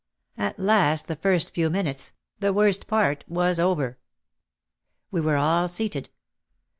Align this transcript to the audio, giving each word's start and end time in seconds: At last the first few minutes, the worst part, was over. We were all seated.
At 0.39 0.57
last 0.57 1.07
the 1.07 1.15
first 1.15 1.53
few 1.53 1.69
minutes, 1.69 2.13
the 2.39 2.51
worst 2.53 2.87
part, 2.87 3.23
was 3.27 3.59
over. 3.59 3.99
We 5.11 5.21
were 5.21 5.37
all 5.37 5.67
seated. 5.67 6.09